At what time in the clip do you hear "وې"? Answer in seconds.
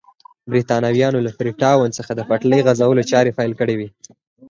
3.79-3.89